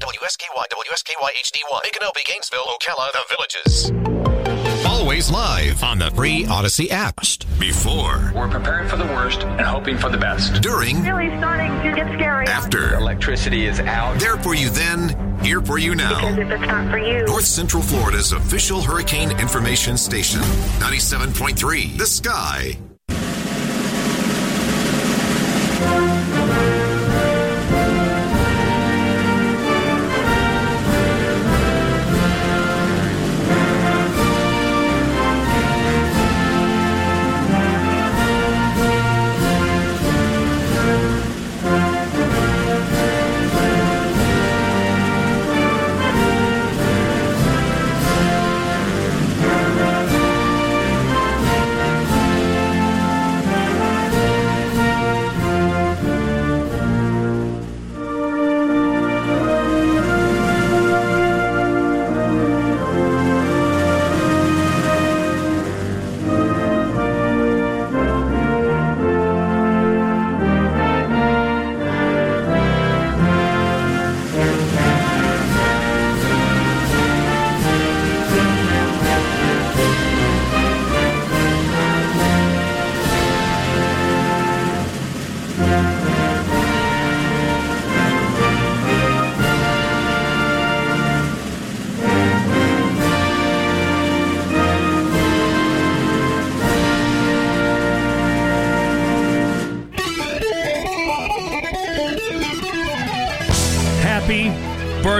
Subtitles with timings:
[0.00, 3.92] WSKY, WSKY HD1, Micanopy, Gainesville, Ocala, The Villages.
[4.86, 7.20] Always live on the free Odyssey app.
[7.58, 10.62] Before, We're preparing for the worst and hoping for the best.
[10.62, 12.46] during, really starting to get scary.
[12.46, 12.94] after.
[12.94, 14.18] Electricity is out.
[14.18, 16.14] There for you then, here for you now.
[16.20, 16.42] Because now.
[16.42, 20.40] if it's not for you, North Central Florida's official hurricane information station.
[20.80, 22.78] 97.3 The Sky.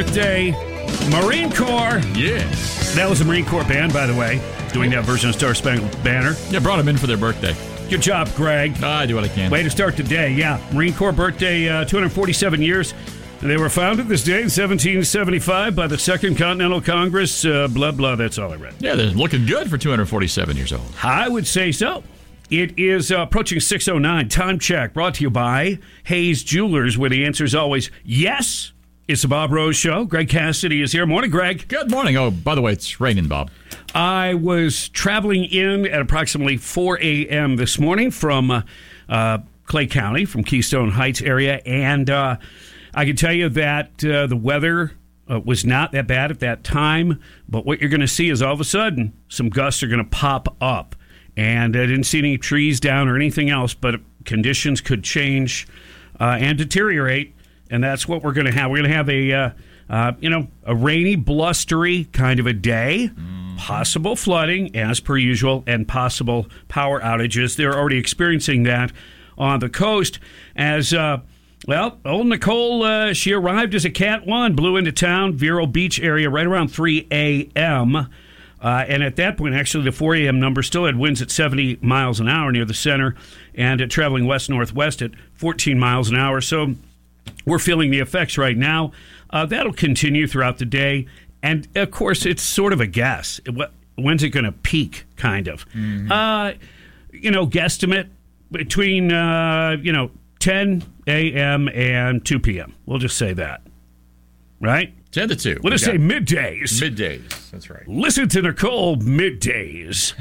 [0.00, 0.50] Birthday,
[1.10, 2.00] Marine Corps.
[2.14, 2.94] Yes.
[2.94, 4.40] That was the Marine Corps band, by the way,
[4.72, 6.34] doing that version of Star Spangled Banner.
[6.48, 7.54] Yeah, brought them in for their birthday.
[7.90, 8.82] Good job, Greg.
[8.82, 9.50] I do what I can.
[9.50, 10.32] Way to start the day.
[10.32, 12.94] Yeah, Marine Corps birthday, uh, 247 years.
[13.42, 17.44] They were founded this day in 1775 by the Second Continental Congress.
[17.44, 18.14] Uh, blah, blah.
[18.14, 18.72] That's all I read.
[18.78, 20.94] Yeah, they're looking good for 247 years old.
[21.02, 22.02] I would say so.
[22.48, 24.30] It is uh, approaching 609.
[24.30, 28.72] Time check brought to you by Hayes Jewelers, where the answer is always yes.
[29.10, 30.04] It's the Bob Rose Show.
[30.04, 31.04] Greg Cassidy is here.
[31.04, 31.66] Morning, Greg.
[31.66, 32.16] Good morning.
[32.16, 33.50] Oh, by the way, it's raining, Bob.
[33.92, 37.56] I was traveling in at approximately 4 a.m.
[37.56, 38.62] this morning from uh,
[39.08, 42.36] uh, Clay County, from Keystone Heights area, and uh,
[42.94, 44.92] I can tell you that uh, the weather
[45.28, 47.20] uh, was not that bad at that time.
[47.48, 50.04] But what you're going to see is all of a sudden some gusts are going
[50.04, 50.94] to pop up,
[51.36, 55.66] and I didn't see any trees down or anything else, but conditions could change
[56.20, 57.34] uh, and deteriorate,
[57.70, 58.70] and that's what we're going to have.
[58.70, 59.50] We're going to have a uh,
[59.88, 63.10] uh, you know a rainy, blustery kind of a day
[63.60, 68.90] possible flooding as per usual and possible power outages they're already experiencing that
[69.36, 70.18] on the coast
[70.56, 71.18] as uh,
[71.68, 76.00] well old nicole uh, she arrived as a cat 1 blew into town vero beach
[76.00, 78.08] area right around 3 a.m
[78.62, 80.38] uh, and at that point, actually, the 4 a.m.
[80.38, 83.14] number still had winds at 70 miles an hour near the center
[83.54, 86.42] and uh, traveling west northwest at 14 miles an hour.
[86.42, 86.74] So
[87.46, 88.92] we're feeling the effects right now.
[89.30, 91.06] Uh, that'll continue throughout the day.
[91.42, 93.40] And of course, it's sort of a guess.
[93.96, 95.64] When's it going to peak, kind of?
[96.10, 96.52] Uh,
[97.12, 98.08] you know, guesstimate
[98.50, 100.10] between, uh, you know,
[100.40, 101.68] 10 a.m.
[101.68, 102.74] and 2 p.m.
[102.86, 103.62] We'll just say that.
[104.60, 104.92] Right?
[105.12, 105.60] 10 to 2.
[105.62, 106.80] We'll just say middays.
[106.80, 107.50] middays.
[107.50, 107.86] That's right.
[107.88, 110.12] Listen to Nicole middays.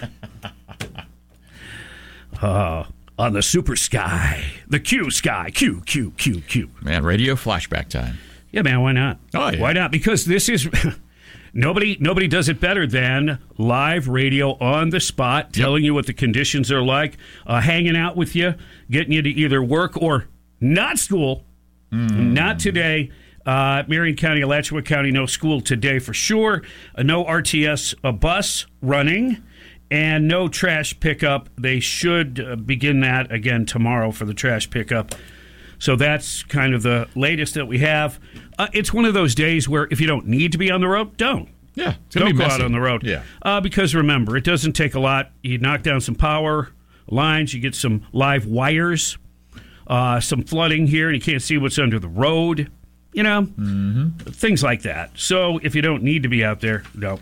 [2.42, 2.84] uh,
[3.22, 6.70] on the super sky, the Q sky, Q, Q, Q, Q.
[6.82, 8.18] Man, radio flashback time.
[8.50, 9.20] Yeah, man, why not?
[9.32, 9.60] Oh, yeah.
[9.60, 9.92] Why not?
[9.92, 10.68] Because this is
[11.54, 16.12] nobody nobody does it better than live radio on the spot, telling you what the
[16.12, 17.16] conditions are like,
[17.46, 18.54] uh, hanging out with you,
[18.90, 20.26] getting you to either work or
[20.60, 21.44] not school.
[21.92, 22.34] Hmm.
[22.34, 23.12] Not today.
[23.46, 26.62] Uh, Marion County, Alachua County, no school today for sure.
[26.96, 29.42] Uh, no RTS a bus running,
[29.92, 31.50] and no trash pickup.
[31.58, 35.14] They should uh, begin that again tomorrow for the trash pickup.
[35.78, 38.18] So that's kind of the latest that we have.
[38.58, 40.88] Uh, it's one of those days where if you don't need to be on the
[40.88, 41.48] road, don't.
[41.74, 43.02] Yeah, Don't go out on the road.
[43.02, 43.22] Yeah.
[43.40, 45.30] Uh, because remember, it doesn't take a lot.
[45.42, 46.70] You knock down some power
[47.08, 49.18] lines, you get some live wires,
[49.86, 52.70] uh, some flooding here, and you can't see what's under the road.
[53.12, 53.46] You know,
[54.26, 55.10] things like that.
[55.18, 57.20] So if you don't need to be out there, no.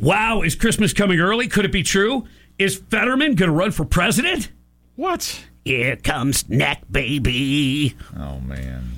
[0.00, 1.48] Wow, is Christmas coming early?
[1.48, 2.26] Could it be true?
[2.58, 4.50] Is Fetterman going to run for president?
[4.96, 5.44] What?
[5.64, 7.94] Here comes neck, baby.
[8.18, 8.92] Oh man.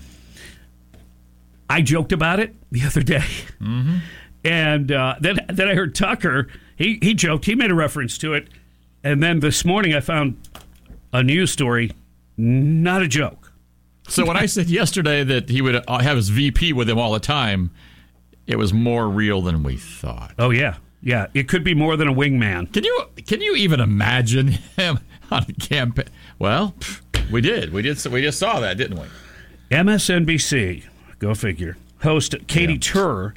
[1.69, 3.25] I joked about it the other day,
[4.45, 6.49] and uh, then then I heard Tucker.
[6.77, 7.45] He he joked.
[7.47, 8.49] He made a reference to it,
[9.03, 10.37] and then this morning I found
[11.13, 11.91] a news story.
[12.37, 13.53] Not a joke.
[14.09, 17.13] So when I said yesterday that he would uh, have his VP with him all
[17.13, 17.71] the time,
[18.47, 20.35] it was more real than we thought.
[20.39, 21.27] Oh yeah, yeah.
[21.35, 22.73] It could be more than a wingman.
[22.73, 24.99] Can you can you even imagine him
[25.31, 26.07] on a campaign?
[26.41, 26.75] Well,
[27.31, 27.73] we did.
[27.73, 28.05] We did.
[28.07, 29.07] We just saw that, didn't we?
[29.71, 30.85] MSNBC,
[31.19, 31.77] go figure.
[32.03, 32.79] Host Katy Yeah.
[32.81, 33.35] Tur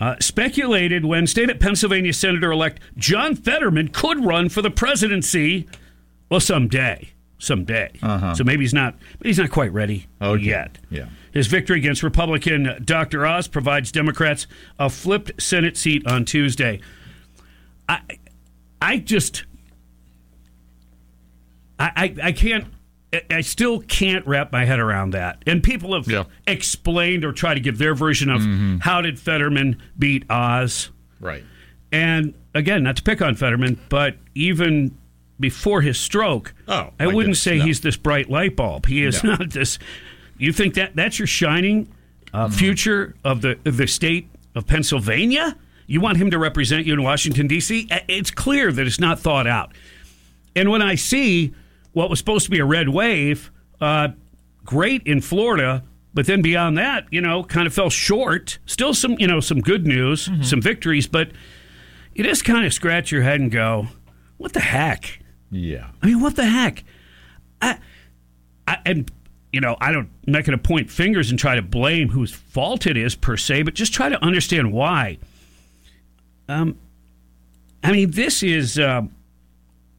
[0.00, 5.66] uh, speculated Wednesday that Pennsylvania Senator elect John Fetterman could run for the presidency.
[6.30, 7.90] Well, someday, someday.
[8.34, 8.94] So maybe he's not.
[9.22, 10.42] He's not quite ready Okay.
[10.42, 10.78] yet.
[10.90, 11.06] Yeah.
[11.32, 13.26] His victory against Republican Dr.
[13.26, 14.46] Oz provides Democrats
[14.78, 16.80] a flipped Senate seat on Tuesday.
[17.88, 18.00] I,
[18.82, 19.44] I just,
[21.78, 22.64] I, I, I can't.
[22.64, 22.72] I-
[23.30, 25.42] I still can't wrap my head around that.
[25.46, 26.24] And people have Yeah.
[26.46, 28.42] explained or tried to give their version of
[28.82, 30.90] how did Fetterman beat Oz.
[31.18, 31.42] Right.
[31.90, 34.94] And again, not to pick on Fetterman, but even
[35.40, 37.64] before his stroke, Oh, I my wouldn't goodness, say no.
[37.64, 38.84] he's this bright light bulb.
[38.84, 39.30] He is No.
[39.36, 39.78] not this.
[40.36, 41.88] You think that that's your shining
[42.34, 45.56] uh, future of the of the state of Pennsylvania?
[45.88, 47.88] You want him to represent you in Washington D.C.?
[48.06, 49.72] It's clear that it's not thought out.
[50.54, 51.54] And when I see
[51.92, 53.50] what was supposed to be a red wave,
[53.80, 54.08] uh,
[54.64, 55.82] great in Florida,
[56.12, 58.58] but then beyond that, you know, kind of fell short.
[58.66, 61.30] Still some, you know, some good news, some victories, but
[62.14, 63.88] you just kind of scratch your head and go,
[64.36, 65.20] "What the heck?"
[65.50, 65.88] Yeah.
[66.02, 66.84] I mean, what the heck?
[67.62, 67.78] I,
[68.66, 69.10] I and
[69.52, 70.10] you know, I don't.
[70.26, 73.38] I'm not going to point fingers and try to blame whose fault it is per
[73.38, 75.18] se, but just try to understand why.
[76.48, 76.78] Um,
[77.82, 78.78] I mean, this is.
[78.78, 79.14] Um,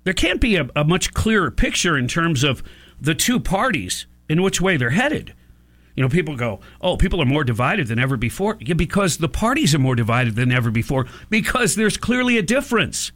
[0.03, 2.63] there can't be a, a much clearer picture in terms of
[2.99, 5.33] the two parties in which way they're headed.
[5.95, 9.29] You know, people go, "Oh, people are more divided than ever before." Yeah, because the
[9.29, 13.11] parties are more divided than ever before because there's clearly a difference.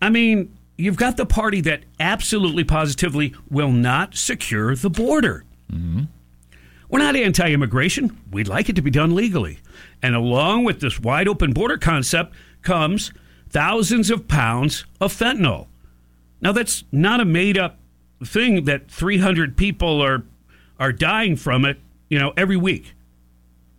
[0.00, 5.44] I mean, you've got the party that absolutely positively will not secure the border.
[6.92, 8.16] We're not anti immigration.
[8.30, 9.58] We'd like it to be done legally.
[10.00, 13.10] And along with this wide open border concept comes
[13.48, 15.66] thousands of pounds of fentanyl.
[16.40, 17.78] Now, that's not a made up
[18.24, 20.22] thing that 300 people are,
[20.78, 22.94] are dying from it, you know, every week.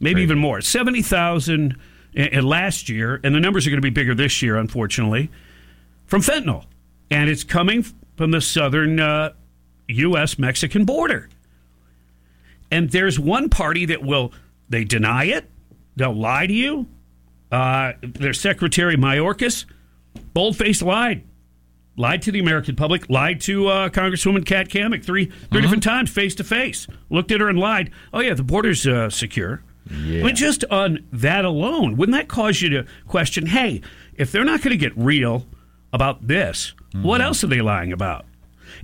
[0.02, 0.60] Maybe even more.
[0.60, 1.78] 70,000
[2.14, 5.30] in- in last year, and the numbers are going to be bigger this year, unfortunately
[6.14, 6.66] from fentanyl,
[7.10, 7.84] and it's coming
[8.16, 9.34] from the southern uh,
[9.88, 10.38] U.S.
[10.38, 11.30] Mexican border.
[12.74, 14.34] And there's one party that will
[14.68, 15.50] they deny it,
[15.96, 16.88] they'll lie to you.
[17.52, 19.66] Uh, their secretary Mayorkas,
[20.34, 21.24] bold faced lied,
[21.96, 26.10] lied to the American public, lied to uh, Congresswoman Kat Cammack three 3 different times,
[26.10, 26.88] face to face.
[27.12, 27.92] Looked at her and lied.
[28.12, 29.62] Oh yeah, the border's uh, secure.
[29.92, 33.46] I mean, just on that alone, wouldn't that cause you to question?
[33.46, 33.82] Hey,
[34.16, 35.46] if they're not going to get real
[35.92, 38.26] about this, what else are they lying about?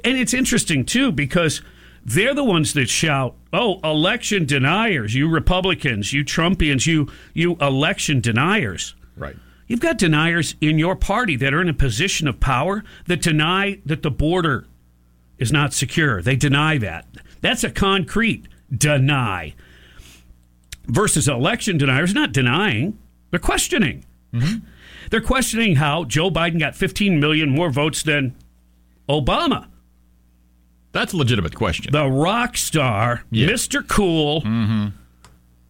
[0.04, 1.62] And it's interesting too because
[2.06, 5.16] they're the ones that shout, "Oh, election deniers!
[5.16, 9.36] You Republicans, you Trumpians, you you election deniers!" Right.
[9.68, 13.80] You've got deniers in your party that are in a position of power that deny
[13.86, 14.66] that the border
[15.38, 16.22] is not secure.
[16.22, 17.06] They deny that.
[17.42, 19.54] That's a concrete deny.
[20.88, 22.98] Versus election deniers not denying,
[23.30, 24.06] they're questioning.
[24.34, 24.66] Mm-hmm.
[25.12, 28.36] They're questioning how Joe Biden got 15 million more votes than
[29.08, 29.68] Obama.
[31.00, 31.94] That's a legitimate question.
[31.94, 33.48] The rock star, Yeah.
[33.48, 33.88] Mr.
[33.88, 34.88] Cool, mm-hmm.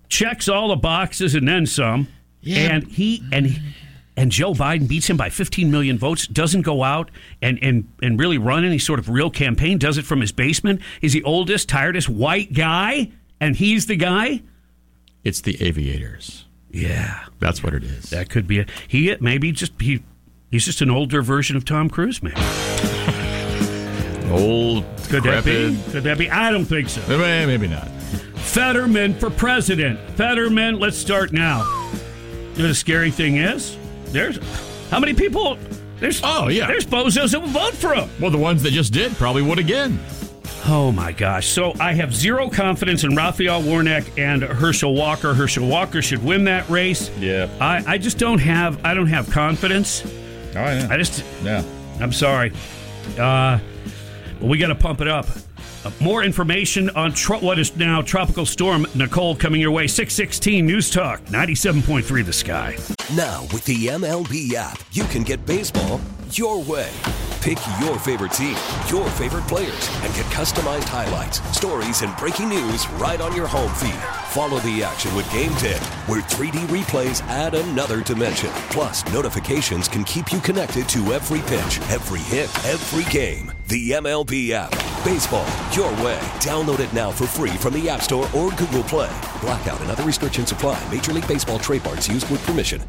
[0.07, 2.07] checks all the boxes and then some.
[2.41, 2.57] Yeah.
[2.73, 3.61] And he and he,
[4.17, 6.25] and Joe Biden beats him by 15 million votes.
[6.25, 7.11] Doesn't go out
[7.43, 9.77] and and and really run any sort of real campaign.
[9.77, 10.81] Does it from his basement.
[10.99, 14.41] He's the oldest, tiredest white guy, and he's the guy.
[15.23, 16.45] It's the aviators.
[16.71, 18.09] Yeah, That's what it is.
[18.09, 18.69] that could be it.
[18.87, 20.01] He maybe just he.
[20.49, 22.35] He's just an older version of Tom Cruise, maybe.
[24.29, 25.79] Old, Could that be?
[25.91, 26.29] Could that be?
[26.29, 27.01] I don't think so.
[27.01, 27.87] Eh, Maybe not.
[28.37, 29.99] Fetterman for president.
[30.11, 31.63] Fetterman, let's start now.
[32.55, 33.77] You know the scary thing is?
[34.05, 34.39] There's
[34.89, 35.57] how many people
[35.99, 36.67] there's Oh, yeah.
[36.67, 38.09] There's bozos that will vote for him.
[38.19, 39.99] Well, the ones that just did probably would again.
[40.65, 41.47] Oh my gosh.
[41.47, 45.33] So I have zero confidence in Raphael Warnock and Herschel Walker.
[45.33, 47.09] Herschel Walker should win that race.
[47.19, 47.49] Yeah.
[47.59, 50.03] I, I just don't have I don't have confidence.
[50.05, 50.11] Oh,
[50.55, 50.87] yeah.
[50.89, 51.63] I just yeah.
[51.99, 52.51] I'm sorry.
[53.17, 53.59] Uh,
[54.39, 55.27] but we got to pump it up.
[55.85, 59.87] Uh, more information on tro- what is now Tropical Storm Nicole coming your way.
[59.87, 62.77] 616 News Talk, 97.3 The Sky.
[63.15, 66.91] Now, with the MLB app, you can get baseball your way.
[67.41, 68.57] Pick your favorite team,
[68.89, 73.73] your favorite players, and get customized highlights, stories, and breaking news right on your home
[73.75, 74.18] feed.
[74.29, 78.51] Follow the action with Game Day, where 3D replays add another dimension.
[78.69, 83.51] Plus, notifications can keep you connected to every pitch, every hit, every game.
[83.69, 84.69] The MLB app.
[85.03, 86.19] Baseball, your way.
[86.41, 89.09] Download it now for free from the App Store or Google Play.
[89.41, 90.79] Blackout and other restrictions apply.
[90.93, 92.83] Major League Baseball trademarks used with permission.